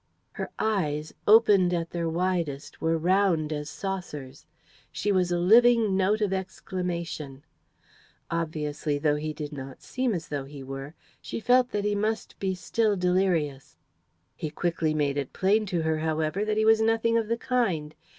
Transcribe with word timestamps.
Her 0.31 0.49
eyes, 0.57 1.13
opened 1.27 1.75
at 1.75 1.91
their 1.91 2.09
widest, 2.09 2.81
were 2.81 2.97
round 2.97 3.53
as 3.53 3.69
saucers. 3.69 4.47
She 4.91 5.11
was 5.11 5.31
a 5.31 5.37
living 5.37 5.95
note 5.95 6.21
of 6.21 6.33
exclamation. 6.33 7.43
Obviously, 8.31 8.97
though 8.97 9.17
he 9.17 9.31
did 9.31 9.53
not 9.53 9.83
seem 9.83 10.15
as 10.15 10.29
though 10.29 10.45
he 10.45 10.63
were, 10.63 10.95
she 11.21 11.39
felt 11.39 11.69
that 11.69 11.85
he 11.85 11.93
must 11.93 12.39
be 12.39 12.55
still 12.55 12.95
delirious. 12.95 13.77
He 14.35 14.49
quickly 14.49 14.95
made 14.95 15.17
it 15.19 15.33
plain 15.33 15.67
to 15.67 15.83
her, 15.83 15.99
however, 15.99 16.43
that 16.45 16.57
he 16.57 16.65
was 16.65 16.81
nothing 16.81 17.15
of 17.15 17.27
the 17.27 17.37
kind. 17.37 17.93